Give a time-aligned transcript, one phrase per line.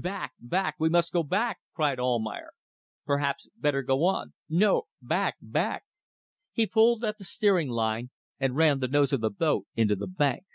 [0.00, 0.32] "Back!
[0.40, 0.76] back!
[0.78, 2.52] We must go back!" cried Almayer.
[3.04, 5.36] "Perhaps better go on." "No; back!
[5.42, 5.84] back!"
[6.50, 8.08] He pulled at the steering line,
[8.40, 10.46] and ran the nose of the boat into the bank.